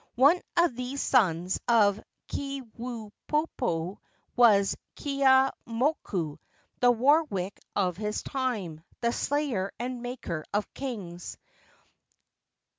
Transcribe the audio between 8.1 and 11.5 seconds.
time, the slayer and maker of kings.